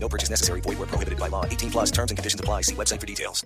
[0.00, 0.62] No purchase necessary.
[0.62, 1.44] Void where prohibited by law.
[1.44, 2.62] 18 plus terms and conditions apply.
[2.62, 3.44] See website for details.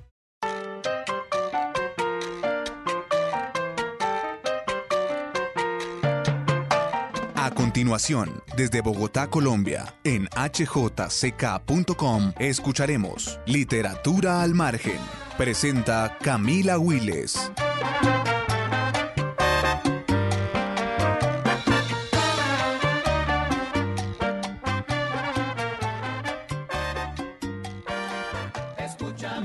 [7.34, 14.98] A continuación, desde Bogotá, Colombia, en hjck.com, escucharemos Literatura al Margen.
[15.36, 17.50] Presenta Camila Willes.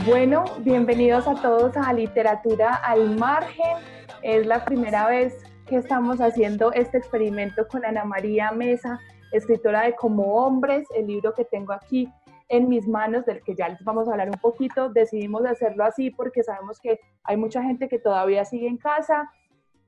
[0.08, 3.76] Bueno, bienvenidos a todos a Literatura al Margen.
[4.22, 9.02] Es la primera vez que estamos haciendo este experimento con Ana María Mesa,
[9.34, 12.08] escritora de Como Hombres, el libro que tengo aquí
[12.48, 14.88] en mis manos, del que ya les vamos a hablar un poquito.
[14.88, 19.30] Decidimos hacerlo así porque sabemos que hay mucha gente que todavía sigue en casa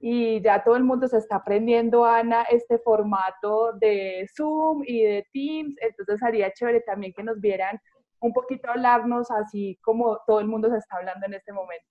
[0.02, 5.26] y ya todo el mundo se está aprendiendo, Ana, este formato de Zoom y de
[5.32, 7.80] Teams, entonces haría chévere también que nos vieran
[8.22, 11.86] un poquito hablarnos así como todo el mundo se está hablando en este momento.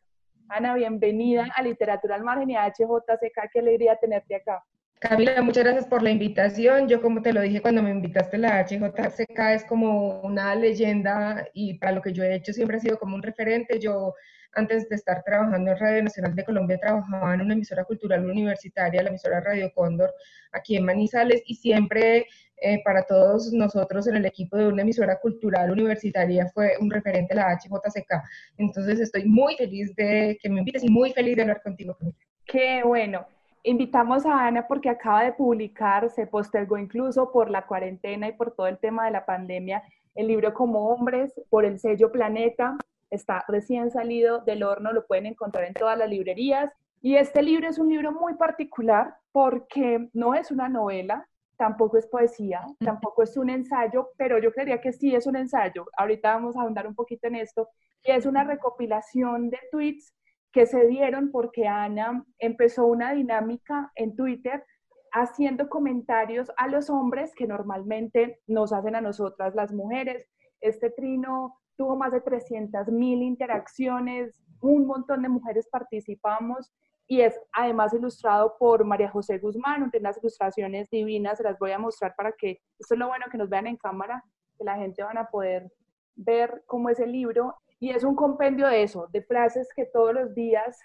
[0.49, 4.65] Ana, bienvenida a Literatura al Margen y a HJCK, qué alegría tenerte acá.
[5.01, 6.89] Camila, muchas gracias por la invitación.
[6.89, 11.75] Yo, como te lo dije cuando me invitaste, la HJCK es como una leyenda y
[11.75, 13.79] para lo que yo he hecho siempre ha sido como un referente.
[13.79, 14.15] Yo,
[14.55, 19.03] antes de estar trabajando en Radio Nacional de Colombia, trabajaba en una emisora cultural universitaria,
[19.03, 20.13] la emisora Radio Cóndor,
[20.51, 22.27] aquí en Manizales, y siempre
[22.61, 27.35] eh, para todos nosotros en el equipo de una emisora cultural universitaria fue un referente
[27.35, 28.23] la HJCK.
[28.57, 31.97] Entonces estoy muy feliz de que me invites y muy feliz de hablar contigo.
[32.45, 33.27] Qué bueno.
[33.63, 38.53] Invitamos a Ana porque acaba de publicar, se postergó incluso por la cuarentena y por
[38.53, 39.83] todo el tema de la pandemia,
[40.15, 42.77] el libro Como Hombres por el sello Planeta.
[43.11, 46.73] Está recién salido del horno, lo pueden encontrar en todas las librerías.
[47.03, 52.07] Y este libro es un libro muy particular porque no es una novela, tampoco es
[52.07, 55.87] poesía, tampoco es un ensayo, pero yo creería que sí es un ensayo.
[55.99, 57.69] Ahorita vamos a ahondar un poquito en esto.
[58.05, 60.15] Y es una recopilación de tweets
[60.53, 64.65] que se dieron porque Ana empezó una dinámica en Twitter
[65.13, 70.27] haciendo comentarios a los hombres que normalmente nos hacen a nosotras las mujeres.
[70.61, 76.73] Este trino tuvo más de 300 mil interacciones, un montón de mujeres participamos
[77.09, 81.73] y es además ilustrado por María José Guzmán, tiene unas ilustraciones divinas, se las voy
[81.73, 84.23] a mostrar para que, esto es lo bueno que nos vean en cámara,
[84.59, 85.73] que la gente van a poder
[86.15, 90.13] ver cómo es el libro, y es un compendio de eso, de frases que todos
[90.13, 90.79] los días,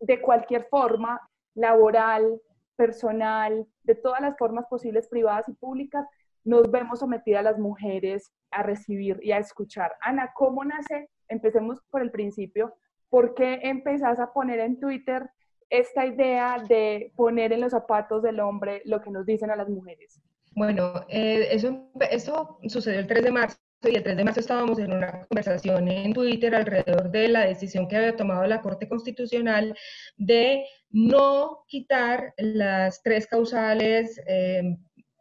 [0.00, 1.20] de cualquier forma,
[1.54, 2.40] laboral,
[2.74, 6.04] personal, de todas las formas posibles, privadas y públicas,
[6.44, 9.94] nos vemos sometidas las mujeres a recibir y a escuchar.
[10.00, 11.08] Ana, ¿cómo nace?
[11.28, 12.74] Empecemos por el principio.
[13.10, 15.28] ¿Por qué empezás a poner en Twitter
[15.70, 19.68] esta idea de poner en los zapatos del hombre lo que nos dicen a las
[19.68, 20.20] mujeres?
[20.54, 24.78] Bueno, eh, eso, eso sucedió el 3 de marzo y el 3 de marzo estábamos
[24.78, 29.76] en una conversación en Twitter alrededor de la decisión que había tomado la Corte Constitucional
[30.16, 34.76] de no quitar las tres causales eh,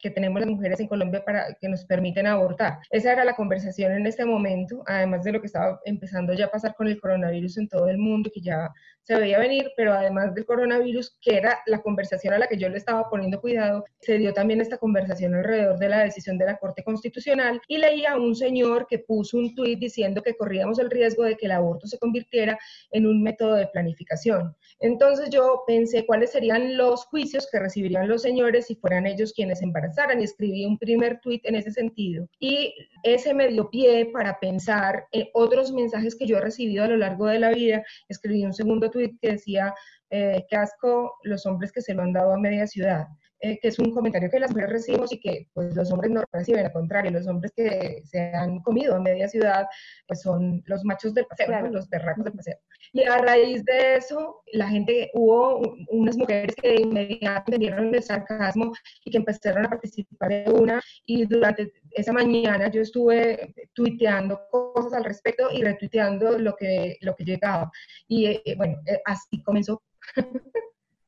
[0.07, 2.79] que tenemos las mujeres en Colombia para que nos permiten abortar.
[2.91, 6.51] Esa era la conversación en este momento, además de lo que estaba empezando ya a
[6.51, 8.69] pasar con el coronavirus en todo el mundo, que ya
[9.03, 12.67] se veía venir, pero además del coronavirus, que era la conversación a la que yo
[12.69, 16.57] le estaba poniendo cuidado, se dio también esta conversación alrededor de la decisión de la
[16.57, 20.89] Corte Constitucional y leía a un señor que puso un tuit diciendo que corríamos el
[20.89, 22.57] riesgo de que el aborto se convirtiera
[22.91, 24.55] en un método de planificación.
[24.79, 29.61] Entonces yo pensé cuáles serían los juicios que recibirían los señores si fueran ellos quienes
[29.61, 32.27] embarazaran y escribí un primer tuit en ese sentido.
[32.39, 36.87] Y ese me dio pie para pensar en otros mensajes que yo he recibido a
[36.87, 37.83] lo largo de la vida.
[38.07, 39.73] Escribí un segundo tuit que decía,
[40.09, 43.07] eh, que asco los hombres que se lo han dado a media ciudad.
[43.39, 46.23] Eh, que es un comentario que las mujeres recibimos y que pues, los hombres no
[46.31, 49.67] reciben, al contrario, los hombres que se han comido a media ciudad
[50.07, 52.57] pues, son los machos del paseo, los berracos del paseo.
[52.93, 58.73] Y a raíz de eso, la gente, hubo unas mujeres que inmediatamente entendieron el sarcasmo
[59.05, 64.93] y que empezaron a participar de una, y durante esa mañana yo estuve tuiteando cosas
[64.93, 67.71] al respecto y retuiteando lo que, lo que llegaba.
[68.07, 69.83] Y eh, bueno, así comenzó.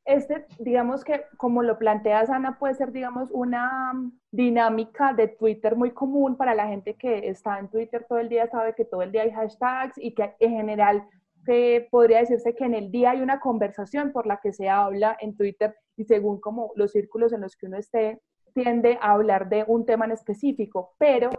[0.10, 3.94] este, digamos que como lo planteas, Ana, puede ser, digamos, una
[4.32, 8.50] dinámica de Twitter muy común para la gente que está en Twitter todo el día,
[8.50, 11.08] sabe que todo el día hay hashtags y que en general
[11.46, 15.16] que podría decirse que en el día hay una conversación por la que se habla
[15.22, 18.20] en Twitter y según como los círculos en los que uno esté,
[18.56, 21.30] tiende a hablar de un tema en específico, pero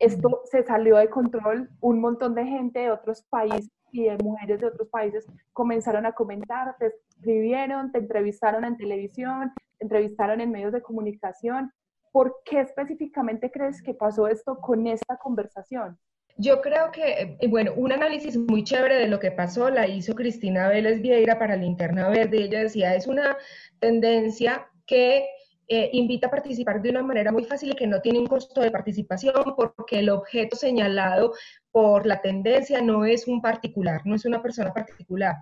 [0.00, 4.60] esto se salió de control, un montón de gente de otros países y de mujeres
[4.60, 10.50] de otros países comenzaron a comentar, te escribieron, te entrevistaron en televisión, te entrevistaron en
[10.50, 11.72] medios de comunicación.
[12.12, 15.98] ¿Por qué específicamente crees que pasó esto con esta conversación?
[16.36, 20.14] Yo creo que, eh, bueno, un análisis muy chévere de lo que pasó la hizo
[20.14, 22.44] Cristina Vélez Vieira para Linterna Verde.
[22.44, 23.36] Ella decía, es una
[23.80, 25.26] tendencia que
[25.68, 28.62] eh, invita a participar de una manera muy fácil y que no tiene un costo
[28.62, 31.34] de participación porque el objeto señalado
[31.70, 35.36] por la tendencia no es un particular, no es una persona particular.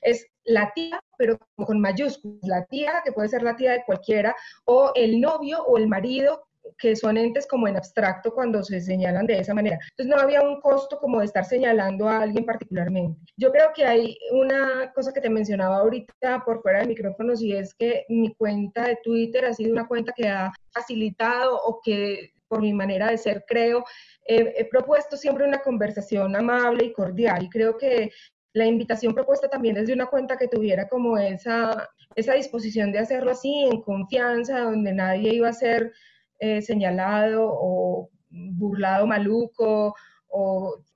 [0.00, 4.34] Es la tía, pero con mayúsculas, la tía, que puede ser la tía de cualquiera,
[4.64, 6.44] o el novio o el marido
[6.78, 9.78] que son entes como en abstracto cuando se señalan de esa manera.
[9.90, 13.20] Entonces no había un costo como de estar señalando a alguien particularmente.
[13.36, 17.52] Yo creo que hay una cosa que te mencionaba ahorita por fuera del micrófono y
[17.52, 22.32] es que mi cuenta de Twitter ha sido una cuenta que ha facilitado o que
[22.48, 23.82] por mi manera de ser creo,
[24.26, 28.10] he propuesto siempre una conversación amable y cordial y creo que
[28.52, 33.30] la invitación propuesta también desde una cuenta que tuviera como esa, esa disposición de hacerlo
[33.30, 35.92] así, en confianza, donde nadie iba a ser
[36.42, 39.94] eh, señalado o burlado maluco
[40.28, 40.42] o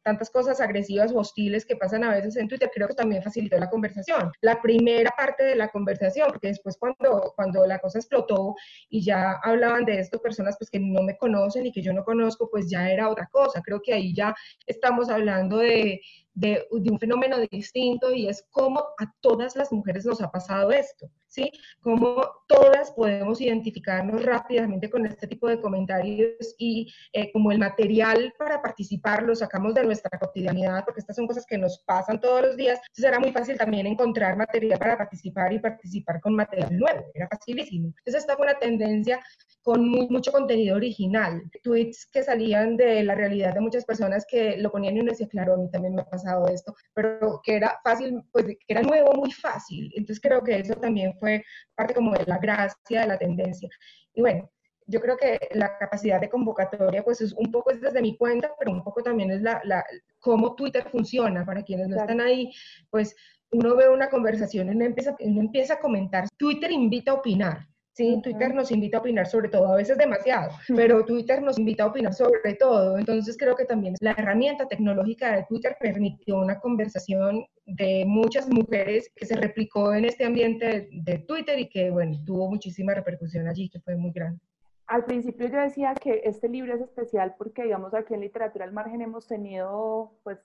[0.06, 3.58] tantas cosas agresivas o hostiles que pasan a veces en Twitter, creo que también facilitó
[3.58, 4.31] la conversación.
[4.41, 8.55] La primera parte de la conversación, porque después cuando, cuando la cosa explotó
[8.88, 12.05] y ya hablaban de esto personas pues que no me conocen y que yo no
[12.05, 13.61] conozco, pues ya era otra cosa.
[13.62, 14.32] Creo que ahí ya
[14.69, 16.00] estamos hablando de,
[16.37, 21.11] de, un fenómeno distinto y es cómo a todas las mujeres nos ha pasado esto,
[21.26, 21.50] ¿sí?
[21.81, 28.35] Cómo todas podemos identificarnos rápidamente con este tipo de comentarios y eh, como el material
[28.38, 32.43] para participar lo sacamos de nuestra cotidianidad, porque estas son cosas que nos pasan todos
[32.43, 36.77] los días, entonces era muy fácil también encontrar material para participar y participar con material
[36.77, 37.89] nuevo, era facilísimo.
[37.99, 39.21] Entonces esta fue una tendencia
[39.63, 44.71] con mucho contenido original, tweets que salían de la realidad de muchas personas que lo
[44.71, 47.79] ponían y uno decía, claro, a mí también me ha pasado esto, pero que era
[47.83, 49.93] fácil, pues que era nuevo, muy fácil.
[49.97, 51.45] Entonces creo que eso también fue
[51.75, 53.69] parte como de la gracia de la tendencia.
[54.15, 54.51] Y bueno,
[54.87, 58.53] yo creo que la capacidad de convocatoria, pues es un poco es desde mi cuenta,
[58.59, 59.85] pero un poco también es la, la
[60.21, 61.44] cómo Twitter funciona.
[61.44, 62.53] Para quienes no están ahí,
[62.91, 63.15] pues
[63.50, 66.29] uno ve una conversación y uno empieza, uno empieza a comentar.
[66.37, 67.67] Twitter invita a opinar.
[67.97, 71.85] Sí, Twitter nos invita a opinar sobre todo, a veces demasiado, pero Twitter nos invita
[71.85, 72.99] a opinar sobre todo.
[72.99, 79.11] Entonces creo que también la herramienta tecnológica de Twitter permitió una conversación de muchas mujeres
[79.17, 83.71] que se replicó en este ambiente de, Twitter y que, bueno, tuvo muchísima repercusión allí,
[83.71, 84.41] que fue muy grande.
[84.87, 88.73] Al principio yo decía que este libro es especial porque, digamos, aquí en Literatura al
[88.73, 90.38] Margen hemos tenido, pues,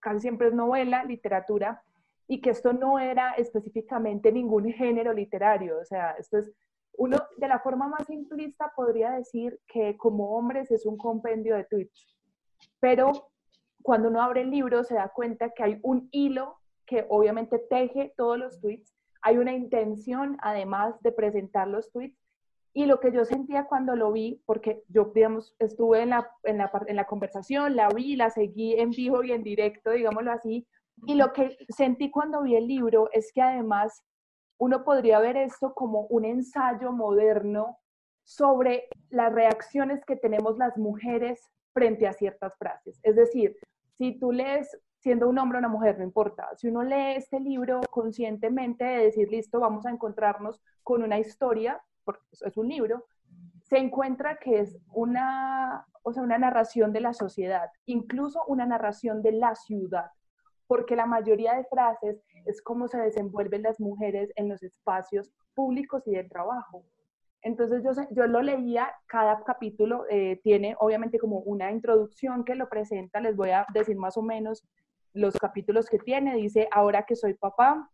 [0.00, 1.82] casi siempre es novela, literatura,
[2.26, 6.50] y que esto no era específicamente ningún género literario, o sea, esto es
[6.94, 11.64] uno, de la forma más simplista, podría decir que como hombres es un compendio de
[11.64, 12.06] tweets,
[12.80, 13.12] pero
[13.82, 18.14] cuando uno abre el libro se da cuenta que hay un hilo que obviamente teje
[18.16, 22.21] todos los tweets, hay una intención además de presentar los tweets
[22.74, 26.58] y lo que yo sentía cuando lo vi, porque yo, digamos, estuve en la, en
[26.58, 30.66] la, en la conversación, la vi, la seguí en vivo y en directo, digámoslo así,
[31.06, 34.04] y lo que sentí cuando vi el libro es que además
[34.58, 37.78] uno podría ver esto como un ensayo moderno
[38.22, 43.00] sobre las reacciones que tenemos las mujeres frente a ciertas frases.
[43.02, 43.56] Es decir,
[43.98, 47.40] si tú lees, siendo un hombre o una mujer, no importa, si uno lee este
[47.40, 53.04] libro conscientemente de decir, listo, vamos a encontrarnos con una historia, porque es un libro,
[53.62, 59.22] se encuentra que es una, o sea, una narración de la sociedad, incluso una narración
[59.22, 60.10] de la ciudad,
[60.66, 66.02] porque la mayoría de frases es cómo se desenvuelven las mujeres en los espacios públicos
[66.06, 66.84] y de trabajo.
[67.42, 72.68] Entonces yo, yo lo leía, cada capítulo eh, tiene obviamente como una introducción que lo
[72.68, 74.64] presenta, les voy a decir más o menos
[75.12, 77.90] los capítulos que tiene, dice, ahora que soy papá,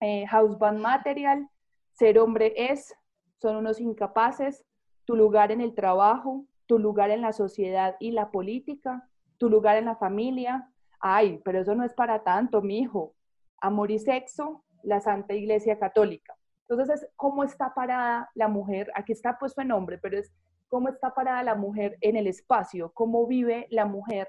[0.00, 1.48] eh, House Band Material,
[1.92, 2.94] ser hombre es,
[3.38, 4.64] son unos incapaces,
[5.04, 9.76] tu lugar en el trabajo, tu lugar en la sociedad y la política, tu lugar
[9.76, 13.14] en la familia, ay, pero eso no es para tanto, mi hijo,
[13.60, 16.34] Amor y Sexo, la Santa Iglesia Católica.
[16.68, 20.32] Entonces es cómo está parada la mujer, aquí está puesto el nombre, pero es
[20.68, 24.28] cómo está parada la mujer en el espacio, cómo vive la mujer.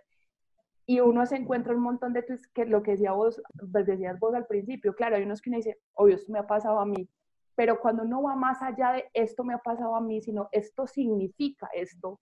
[0.86, 4.20] Y uno se encuentra un montón de tweets que lo que decía vos, pues decías
[4.20, 6.86] vos al principio, claro, hay unos que uno dice, obvio, esto me ha pasado a
[6.86, 7.10] mí.
[7.58, 10.86] Pero cuando uno va más allá de esto me ha pasado a mí, sino esto
[10.86, 12.20] significa esto,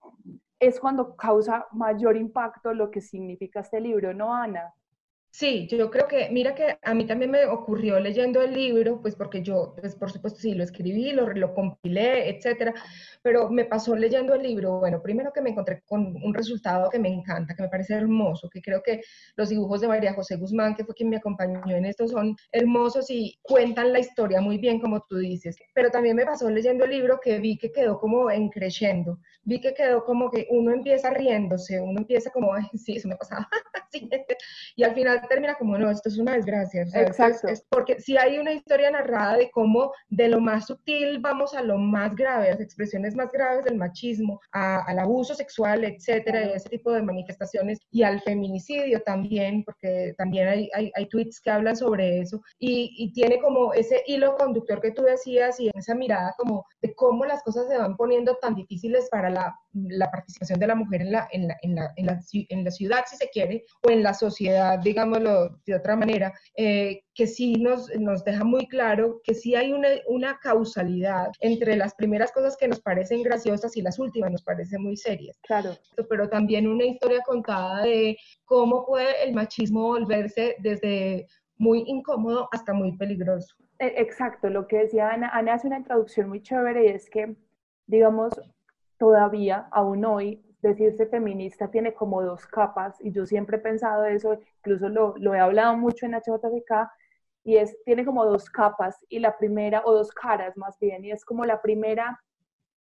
[0.58, 4.72] es cuando causa mayor impacto lo que significa este libro, ¿no, Ana?
[5.38, 9.14] Sí, yo creo que, mira que a mí también me ocurrió leyendo el libro, pues
[9.14, 12.72] porque yo, pues por supuesto sí, lo escribí, lo, lo compilé, etcétera,
[13.20, 16.98] pero me pasó leyendo el libro, bueno, primero que me encontré con un resultado que
[16.98, 19.02] me encanta, que me parece hermoso, que creo que
[19.36, 23.10] los dibujos de María José Guzmán, que fue quien me acompañó en esto, son hermosos
[23.10, 26.92] y cuentan la historia muy bien, como tú dices, pero también me pasó leyendo el
[26.92, 31.10] libro que vi que quedó como en creciendo, vi que quedó como que uno empieza
[31.10, 33.46] riéndose, uno empieza como, Ay, sí, eso me pasaba,
[34.76, 36.82] y al final termina como, no, esto es una desgracia.
[36.94, 37.48] Exacto.
[37.48, 41.62] Es, porque si hay una historia narrada de cómo de lo más sutil vamos a
[41.62, 46.92] lo más grave, las expresiones más graves del machismo, al abuso sexual, etcétera, ese tipo
[46.92, 52.20] de manifestaciones, y al feminicidio también, porque también hay, hay, hay tweets que hablan sobre
[52.20, 56.66] eso, y, y, tiene como ese hilo conductor que tú decías y esa mirada como
[56.82, 60.74] de cómo las cosas se van poniendo tan difíciles para la, la participación de la
[60.74, 63.64] mujer en la, en la, en la, en la, en la ciudad, si se quiere,
[63.82, 65.20] o en la sociedad, digamos,
[65.66, 69.88] de otra manera, eh, que sí nos, nos deja muy claro que sí hay una,
[70.08, 74.82] una causalidad entre las primeras cosas que nos parecen graciosas y las últimas nos parecen
[74.82, 75.38] muy serias.
[75.42, 75.70] Claro.
[76.08, 81.26] Pero también una historia contada de cómo puede el machismo volverse desde
[81.58, 83.54] muy incómodo hasta muy peligroso.
[83.78, 87.36] E, exacto, lo que decía Ana, Ana hace una introducción muy chévere y es que,
[87.86, 88.32] digamos,
[88.98, 94.38] todavía, aún hoy, decirse feminista tiene como dos capas y yo siempre he pensado eso,
[94.58, 96.90] incluso lo, lo he hablado mucho en HJCK
[97.44, 101.12] y es, tiene como dos capas y la primera, o dos caras más bien, y
[101.12, 102.20] es como la primera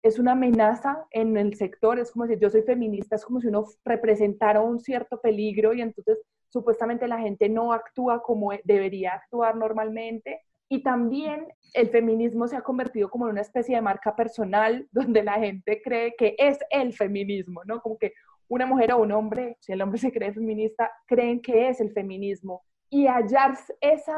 [0.03, 3.47] es una amenaza en el sector, es como si yo soy feminista, es como si
[3.47, 9.55] uno representara un cierto peligro y entonces supuestamente la gente no actúa como debería actuar
[9.55, 14.87] normalmente y también el feminismo se ha convertido como en una especie de marca personal
[14.91, 17.81] donde la gente cree que es el feminismo, ¿no?
[17.81, 18.13] Como que
[18.49, 21.91] una mujer o un hombre, si el hombre se cree feminista, creen que es el
[21.91, 22.63] feminismo.
[22.89, 24.15] Y hallar esa,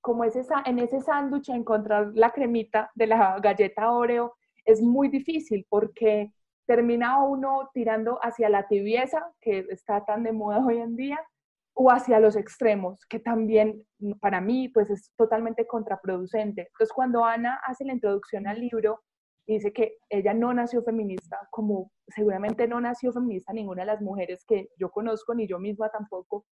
[0.00, 5.08] como es esa, en ese sándwich, encontrar la cremita de la galleta Oreo es muy
[5.08, 6.32] difícil porque
[6.66, 11.20] termina uno tirando hacia la tibieza, que está tan de moda hoy en día,
[11.74, 13.84] o hacia los extremos, que también
[14.20, 16.62] para mí pues es totalmente contraproducente.
[16.62, 19.00] Entonces cuando Ana hace la introducción al libro,
[19.46, 24.44] dice que ella no nació feminista, como seguramente no nació feminista ninguna de las mujeres
[24.46, 26.44] que yo conozco, ni yo misma tampoco,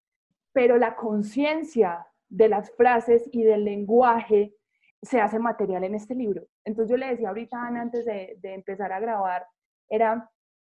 [0.53, 4.55] pero la conciencia de las frases y del lenguaje
[5.03, 6.47] se hace material en este libro.
[6.65, 9.47] Entonces yo le decía ahorita a Ana antes de, de empezar a grabar,
[9.89, 10.31] era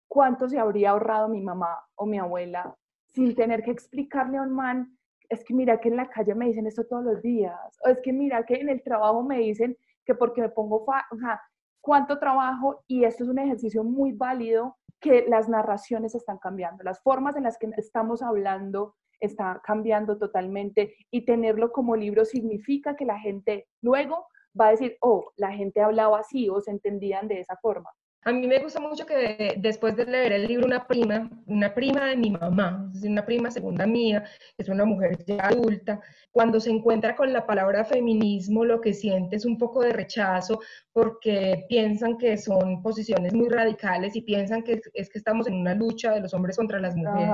[0.09, 2.77] cuánto se habría ahorrado mi mamá o mi abuela
[3.15, 6.47] sin tener que explicarle a un man, es que mira que en la calle me
[6.47, 9.77] dicen esto todos los días, o es que mira que en el trabajo me dicen
[10.05, 11.41] que porque me pongo, fa o sea,
[11.81, 17.03] cuánto trabajo, y esto es un ejercicio muy válido, que las narraciones están cambiando, las
[17.03, 23.05] formas en las que estamos hablando está cambiando totalmente, y tenerlo como libro significa que
[23.05, 24.27] la gente luego
[24.59, 27.91] va a decir, oh, la gente hablaba así o se entendían de esa forma.
[28.25, 32.07] A mí me gusta mucho que después de leer el libro, una prima, una prima
[32.07, 34.25] de mi mamá, una prima segunda mía,
[34.57, 36.01] es una mujer ya adulta,
[36.31, 40.61] cuando se encuentra con la palabra feminismo, lo que siente es un poco de rechazo
[40.93, 45.75] porque piensan que son posiciones muy radicales y piensan que es que estamos en una
[45.75, 47.29] lucha de los hombres contra las mujeres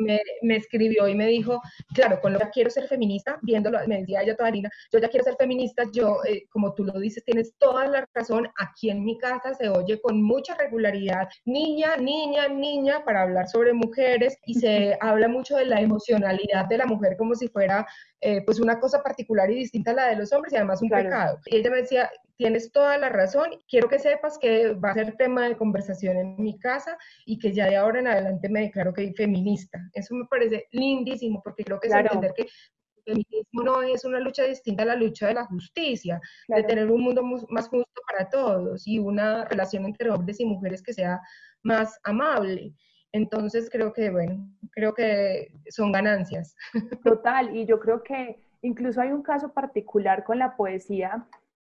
[0.00, 1.60] me, escribió y me dijo,
[1.94, 5.08] claro, con lo que quiero ser feminista, viéndolo, me decía ella toda linda, yo ya
[5.08, 9.04] quiero ser feminista, yo, eh, como tú lo dices, tienes toda la razón, aquí en
[9.04, 14.54] mi casa se oye con mucha regularidad, niña, niña, niña, para hablar sobre mujeres y
[14.54, 17.86] se habla mucho de la emocionalidad de la mujer como si fuera
[18.20, 20.88] eh, pues una cosa particular y distinta a la de los hombres y además un
[20.88, 21.38] pecado.
[21.46, 25.16] Y ella me decía, tienes toda la razón, quiero que sepas que va a ser
[25.16, 28.92] tema de conversación en mi casa y que ya de ahora en adelante me declaro
[28.92, 29.78] que soy feminista.
[29.92, 34.18] Eso me parece lindísimo porque creo que es entender que el feminismo no es una
[34.20, 38.28] lucha distinta a la lucha de la justicia, de tener un mundo más justo para
[38.28, 41.20] todos y una relación entre hombres y mujeres que sea
[41.62, 42.74] más amable.
[43.12, 46.56] Entonces creo que, bueno, creo que son ganancias.
[47.04, 51.24] Total, y yo creo que incluso hay un caso particular con la poesía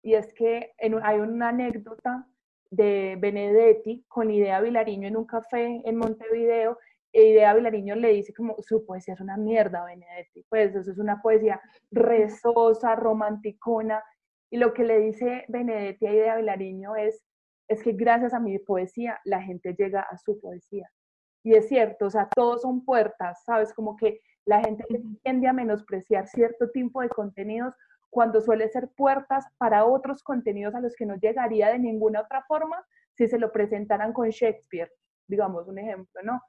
[0.05, 2.27] y es que hay una anécdota
[2.69, 6.77] de Benedetti con Idea Vilariño en un café en Montevideo.
[7.11, 10.45] E Idea Vilariño le dice como, su poesía es una mierda, Benedetti.
[10.47, 11.59] Pues eso es una poesía
[11.89, 14.03] rezosa, romanticona.
[14.51, 17.23] Y lo que le dice Benedetti a Idea Vilariño es,
[17.67, 20.87] es que gracias a mi poesía la gente llega a su poesía.
[21.43, 23.73] Y es cierto, o sea, todos son puertas, ¿sabes?
[23.73, 24.85] Como que la gente
[25.23, 27.73] tiende a menospreciar cierto tipo de contenidos
[28.15, 32.45] cuando suele ser puertas para otros contenidos a los que no llegaría de ninguna otra
[32.47, 32.81] forma
[33.13, 34.89] si se lo presentaran con Shakespeare,
[35.27, 36.41] digamos un ejemplo, ¿no?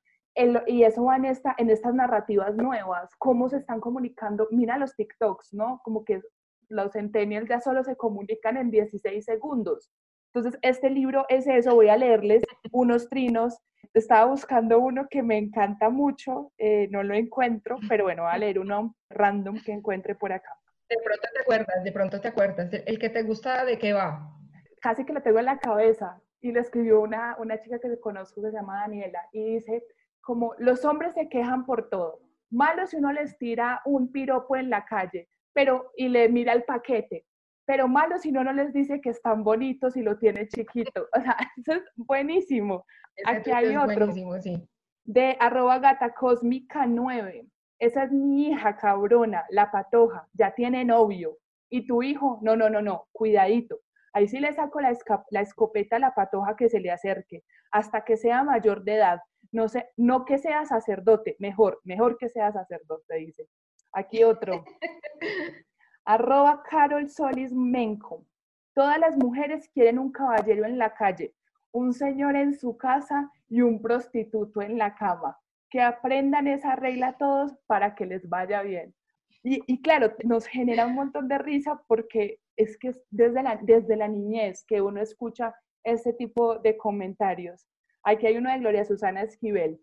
[0.68, 4.94] y eso va en, esta, en estas narrativas nuevas, cómo se están comunicando, mira los
[4.94, 5.80] TikToks, ¿no?
[5.82, 6.22] Como que
[6.68, 9.90] los centennials ya solo se comunican en 16 segundos.
[10.32, 13.58] Entonces, este libro es eso, voy a leerles unos trinos.
[13.92, 18.38] Estaba buscando uno que me encanta mucho, eh, no lo encuentro, pero bueno, voy a
[18.38, 20.50] leer uno random que encuentre por acá.
[20.88, 22.72] De pronto te acuerdas, de pronto te acuerdas.
[22.72, 24.32] ¿El que te gusta de qué va?
[24.80, 26.20] Casi que lo tengo en la cabeza.
[26.40, 29.82] Y lo escribió una, una chica que conozco que se llama Daniela y dice,
[30.20, 32.20] como los hombres se quejan por todo.
[32.50, 36.62] Malo si uno les tira un piropo en la calle, pero y le mira el
[36.64, 37.26] paquete.
[37.64, 41.08] Pero malo si uno no les dice que están bonitos y lo tiene chiquito.
[41.16, 42.84] O sea, eso es buenísimo.
[43.24, 44.12] Aquí hay otro.
[44.40, 44.68] Sí.
[45.04, 47.46] De arroba gata cósmica 9.
[47.78, 51.38] Esa es mi hija cabrona, la patoja, ya tiene novio.
[51.68, 52.38] ¿Y tu hijo?
[52.42, 53.80] No, no, no, no, cuidadito.
[54.12, 54.96] Ahí sí le saco la,
[55.30, 59.20] la escopeta a la patoja que se le acerque, hasta que sea mayor de edad
[59.52, 63.48] no, sé, no que sea sacerdote, mejor, mejor que sea sacerdote, dice.
[63.92, 64.64] Aquí otro.
[66.04, 68.26] Arroba Carol Solis Menco.
[68.74, 71.34] Todas las mujeres quieren un caballero en la calle,
[71.72, 75.38] un señor en su casa y un prostituto en la cama.
[75.76, 78.94] Que aprendan esa regla todos para que les vaya bien.
[79.42, 83.60] Y, y, claro, nos genera un montón de risa porque es que es desde la,
[83.62, 85.54] desde la niñez que uno escucha
[85.84, 87.68] ese tipo de comentarios.
[88.04, 89.78] Aquí hay uno de Gloria Susana Esquivel.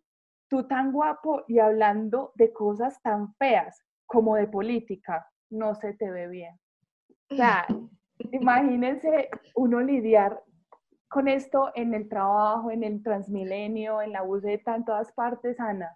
[0.50, 6.09] Tú tan guapo y hablando de cosas tan feas como de política, no se te
[6.09, 6.59] ve bien.
[7.29, 7.67] O sea,
[8.31, 10.41] imagínense uno lidiar
[11.13, 15.96] con esto en el trabajo, en el Transmilenio, en la buseta, en todas partes, Ana.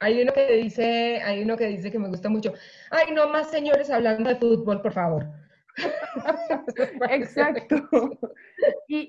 [0.00, 2.52] Hay uno que dice, hay uno que dice que me gusta mucho.
[2.90, 5.26] Ay, no más señores hablando de fútbol, por favor.
[7.10, 7.76] Exacto.
[8.88, 9.06] Y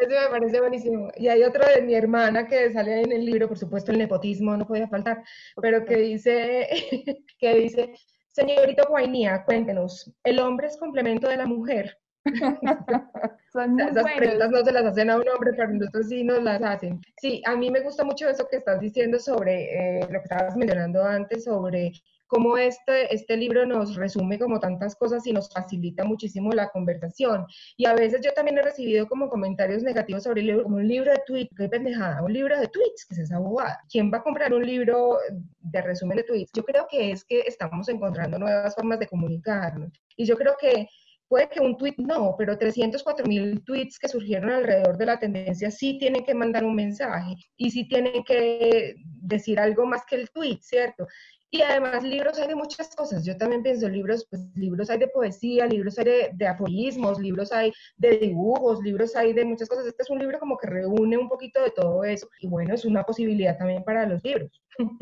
[0.00, 1.10] eso me parece buenísimo.
[1.16, 4.56] Y hay otro de mi hermana que sale en el libro, por supuesto el nepotismo
[4.56, 5.22] no podía faltar,
[5.60, 6.66] pero que dice,
[7.38, 7.92] que dice,
[8.30, 11.98] señorita Guainía, cuéntenos, ¿el hombre es complemento de la mujer?
[13.56, 17.00] Esas preguntas no se las hacen a un hombre, pero nosotros sí nos las hacen.
[17.20, 20.56] Sí, a mí me gusta mucho eso que estás diciendo sobre eh, lo que estabas
[20.56, 21.92] mencionando antes, sobre
[22.26, 27.46] cómo este, este libro nos resume como tantas cosas y nos facilita muchísimo la conversación.
[27.76, 30.88] Y a veces yo también he recibido como comentarios negativos sobre el libro, como un
[30.88, 33.78] libro de tweets, qué pendejada, un libro de tweets, que es esa bobada.
[33.88, 35.18] ¿Quién va a comprar un libro
[35.60, 36.50] de resumen de tweets?
[36.52, 39.92] Yo creo que es que estamos encontrando nuevas formas de comunicarnos.
[40.16, 40.88] Y yo creo que
[41.28, 45.70] Puede que un tweet no, pero 304 mil tweets que surgieron alrededor de la tendencia
[45.70, 50.30] sí tienen que mandar un mensaje y sí tienen que decir algo más que el
[50.30, 51.06] tweet, ¿cierto?
[51.50, 53.24] Y además libros hay de muchas cosas.
[53.24, 57.52] Yo también pienso libros, pues libros hay de poesía, libros hay de, de, aforismos, libros
[57.52, 59.86] hay de dibujos, libros hay de muchas cosas.
[59.86, 62.28] Este es un libro como que reúne un poquito de todo eso.
[62.40, 64.50] Y bueno, es una posibilidad también para los libros.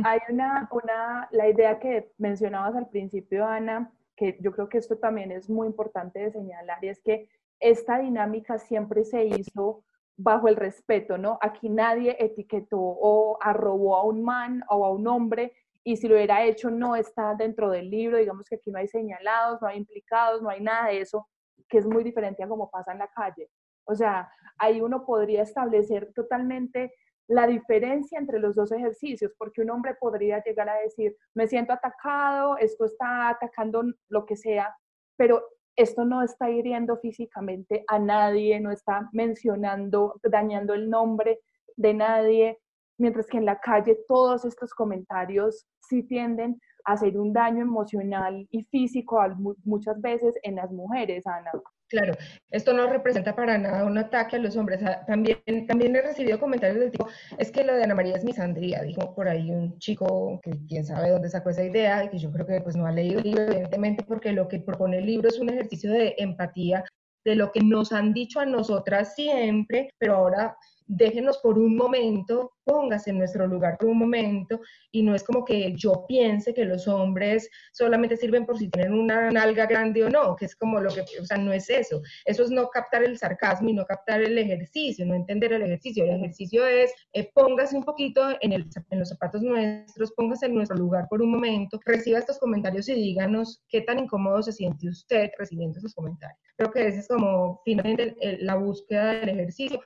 [0.04, 4.98] Hay una, una, la idea que mencionabas al principio, Ana, que yo creo que esto
[4.98, 7.28] también es muy importante de señalar, y es que
[7.60, 9.84] esta dinámica siempre se hizo
[10.16, 11.38] bajo el respeto, ¿no?
[11.40, 16.14] Aquí nadie etiquetó o arrobó a un man o a un hombre y si lo
[16.14, 19.76] hubiera hecho no está dentro del libro, digamos que aquí no hay señalados, no hay
[19.76, 21.28] implicados, no hay nada de eso,
[21.68, 23.50] que es muy diferente a como pasa en la calle.
[23.84, 26.94] O sea, ahí uno podría establecer totalmente
[27.28, 31.72] la diferencia entre los dos ejercicios, porque un hombre podría llegar a decir, me siento
[31.72, 34.76] atacado, esto está atacando lo que sea,
[35.16, 35.42] pero
[35.76, 41.40] esto no está hiriendo físicamente a nadie, no está mencionando, dañando el nombre
[41.76, 42.58] de nadie,
[42.98, 48.46] mientras que en la calle todos estos comentarios sí tienden a hacer un daño emocional
[48.50, 49.18] y físico
[49.64, 51.50] muchas veces en las mujeres, Ana.
[51.94, 52.14] Claro,
[52.50, 54.82] esto no representa para nada un ataque a los hombres.
[54.82, 57.06] Ah, también, también he recibido comentarios del tipo,
[57.38, 60.84] es que lo de Ana María es misandría, dijo por ahí un chico que quién
[60.84, 63.26] sabe dónde sacó esa idea y que yo creo que pues no ha leído el
[63.26, 66.82] libro, evidentemente, porque lo que propone el libro es un ejercicio de empatía
[67.24, 72.52] de lo que nos han dicho a nosotras siempre, pero ahora déjenos por un momento,
[72.64, 76.64] póngase en nuestro lugar por un momento, y no es como que yo piense que
[76.64, 80.80] los hombres solamente sirven por si tienen una nalga grande o no, que es como
[80.80, 82.00] lo que, o sea, no es eso.
[82.24, 86.04] Eso es no captar el sarcasmo y no captar el ejercicio, no entender el ejercicio.
[86.04, 90.76] El ejercicio es eh, póngase un poquito en, el, los zapatos nuestros, póngase en nuestro
[90.76, 95.30] lugar por un momento, reciba estos comentarios y díganos qué tan incómodo se siente usted
[95.38, 96.38] recibiendo esos comentarios.
[96.56, 99.80] Creo que esa es como finalmente la búsqueda del ejercicio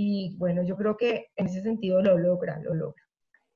[0.00, 3.02] y bueno, yo creo que en ese sentido lo logra, lo logra.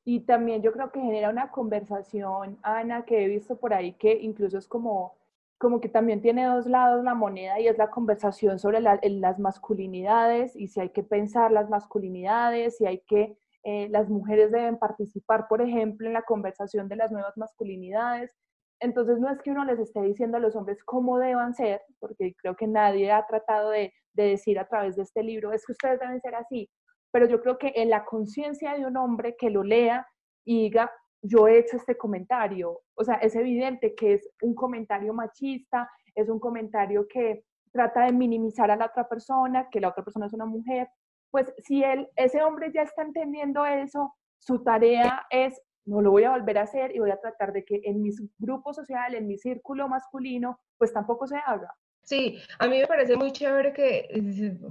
[0.04, 4.18] Y también yo creo que genera una conversación, Ana, que he visto por ahí que
[4.20, 5.14] incluso es como,
[5.56, 10.56] como que también tiene dos lados la moneda y es la conversación sobre las masculinidades
[10.56, 15.46] y si hay que pensar las masculinidades, si hay que, eh, las mujeres deben participar,
[15.46, 18.32] por ejemplo, en la conversación de las nuevas masculinidades.
[18.80, 22.34] Entonces no es que uno les esté diciendo a los hombres cómo deban ser, porque
[22.34, 25.72] creo que nadie ha tratado de, de decir a través de este libro, es que
[25.72, 26.70] ustedes deben ser así,
[27.12, 30.06] pero yo creo que en la conciencia de un hombre que lo lea
[30.44, 30.90] y diga,
[31.22, 32.80] yo he hecho este comentario.
[32.94, 38.12] O sea, es evidente que es un comentario machista, es un comentario que trata de
[38.12, 40.88] minimizar a la otra persona, que la otra persona es una mujer.
[41.30, 46.24] Pues si él, ese hombre ya está entendiendo eso, su tarea es, no lo voy
[46.24, 49.26] a volver a hacer y voy a tratar de que en mi grupo social, en
[49.26, 51.72] mi círculo masculino, pues tampoco se haga.
[52.02, 54.08] Sí, a mí me parece muy chévere que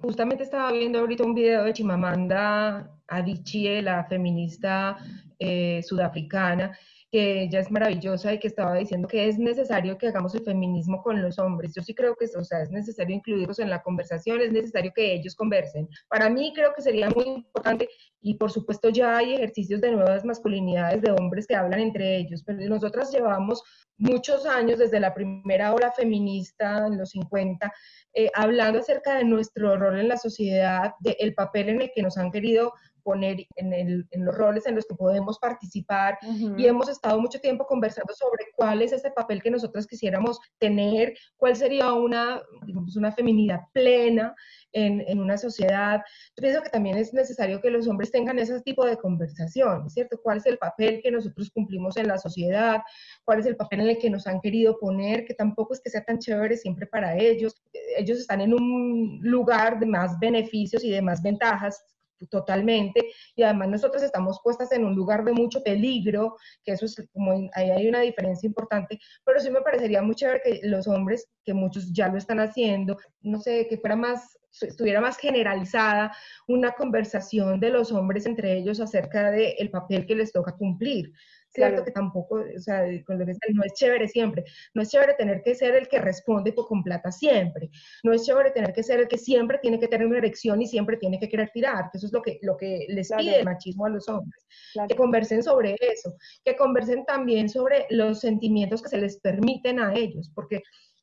[0.02, 4.98] justamente estaba viendo ahorita un video de Chimamanda Adichie, la feminista
[5.40, 6.78] eh, sudafricana,
[7.12, 11.04] que ella es maravillosa y que estaba diciendo que es necesario que hagamos el feminismo
[11.04, 11.74] con los hombres.
[11.76, 15.14] Yo sí creo que o sea, es necesario incluirlos en la conversación, es necesario que
[15.14, 15.90] ellos conversen.
[16.08, 17.90] Para mí creo que sería muy importante
[18.22, 22.44] y por supuesto ya hay ejercicios de nuevas masculinidades de hombres que hablan entre ellos,
[22.46, 23.62] pero nosotras llevamos
[23.98, 27.72] muchos años desde la primera hora feminista en los 50,
[28.14, 32.18] eh, hablando acerca de nuestro rol en la sociedad, del papel en el que nos
[32.18, 36.18] han querido poner en, el, en, los roles en los que podemos participar
[36.58, 41.14] y hemos estado mucho tiempo conversando sobre cuál es ese papel que nosotros quisiéramos tener,
[41.38, 44.36] cuál sería una, digamos, una feminidad plena
[44.74, 46.02] en, en, una sociedad.
[46.38, 50.20] Yo pienso que también es necesario que los hombres tengan ese tipo de conversación, ¿cierto?
[50.22, 52.82] ¿Cuál es el papel que nosotros cumplimos en la sociedad?
[53.26, 55.26] ¿Cuál es el papel en el que nos han querido poner?
[55.26, 57.62] Que tampoco es que sea tan chévere siempre para ellos.
[57.98, 61.84] Ellos están en un lugar de más beneficios y de más ventajas
[62.28, 66.96] totalmente, y además nosotros estamos puestas en un lugar de mucho peligro, que eso es
[67.14, 71.28] como, ahí hay una diferencia importante, pero sí me parecería muy chévere que los hombres,
[71.44, 76.12] que muchos ya lo están haciendo, no sé, que fuera más estuviera más generalizada
[76.48, 81.14] una conversación de los hombres entre ellos acerca del el papel que les toca cumplir.
[81.54, 84.46] Cierto que tampoco, o sea, con lo que no es chévere siempre.
[84.74, 87.70] No es chévere tener que ser el que responde con plata siempre.
[88.04, 90.68] No es chévere tener que ser el que siempre tiene que tener una erección y
[90.68, 93.46] siempre tiene que querer tirar, que eso es lo que, lo que les pide el
[93.46, 94.46] machismo a los hombres.
[94.88, 99.94] Que conversen sobre eso, que conversen también sobre los sentimientos que se les permiten a
[99.94, 100.62] ellos, porque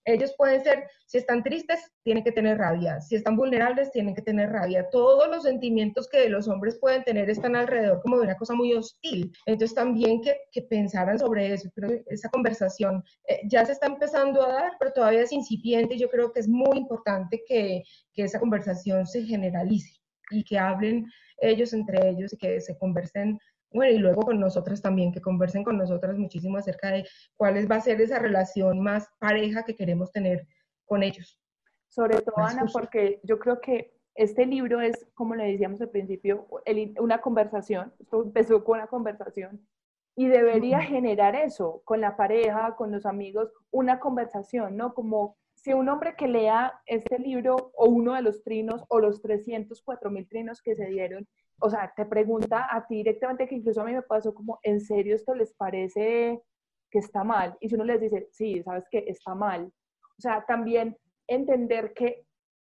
[0.08, 4.22] ellos pueden ser, si están tristes, tienen que tener rabia, si están vulnerables, tienen que
[4.22, 4.88] tener rabia.
[4.90, 8.72] Todos los sentimientos que los hombres pueden tener están alrededor como de una cosa muy
[8.74, 9.30] hostil.
[9.44, 11.68] Entonces también que, que pensaran sobre eso.
[12.06, 15.98] Esa conversación eh, ya se está empezando a dar, pero todavía es incipiente.
[15.98, 17.82] Yo creo que es muy importante que,
[18.14, 21.06] que esa conversación se generalice y que hablen
[21.40, 23.38] ellos entre ellos y que se conversen
[23.70, 27.76] bueno, y luego con nosotras también, que conversen con nosotras muchísimo acerca de cuál va
[27.76, 30.46] a ser esa relación más pareja que queremos tener
[30.84, 31.40] con ellos.
[31.88, 36.48] Sobre todo, Ana, porque yo creo que este libro es, como le decíamos al principio,
[36.98, 39.66] una conversación, esto empezó con una conversación,
[40.16, 44.92] y debería generar eso con la pareja, con los amigos, una conversación, ¿no?
[44.92, 49.22] Como si un hombre que lea este libro o uno de los trinos o los
[49.22, 51.28] 304 mil trinos que se dieron
[51.60, 54.80] o sea, te pregunta a ti directamente, que incluso a mí me pasó como, ¿en
[54.80, 56.42] serio esto les parece
[56.90, 57.56] que está mal?
[57.60, 59.72] Y si uno les dice, sí, sabes que está mal.
[60.18, 62.24] O sea, también entender que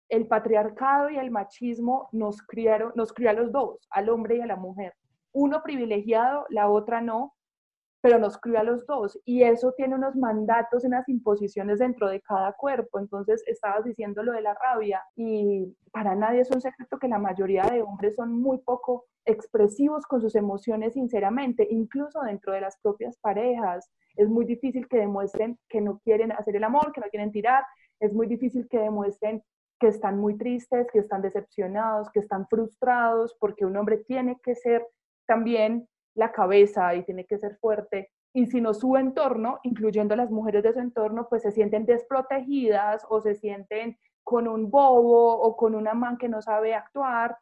[0.09, 4.41] el patriarcado y el machismo nos criaron, nos crió a los dos, al hombre y
[4.41, 4.93] a la mujer.
[5.31, 7.35] Uno privilegiado, la otra no,
[8.01, 12.21] pero nos crió a los dos y eso tiene unos mandatos, unas imposiciones dentro de
[12.21, 12.99] cada cuerpo.
[12.99, 17.19] Entonces, estabas diciendo lo de la rabia y para nadie es un secreto que la
[17.19, 22.77] mayoría de hombres son muy poco expresivos con sus emociones sinceramente, incluso dentro de las
[22.81, 23.89] propias parejas.
[24.15, 27.63] Es muy difícil que demuestren que no quieren hacer el amor, que no quieren tirar.
[27.99, 29.43] Es muy difícil que demuestren
[29.79, 34.55] que están muy tristes, que están decepcionados, que están frustrados, porque un hombre tiene que
[34.55, 34.85] ser
[35.25, 35.87] también
[36.19, 38.11] la cabeza y tiene que ser fuerte.
[38.33, 43.05] Y si no su entorno, incluyendo las mujeres de su entorno, pues se sienten desprotegidas
[43.09, 47.37] o se sienten con un bobo o con una man que no sabe actuar.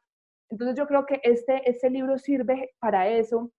[0.50, 3.52] Entonces yo creo que este, este libro sirve para eso.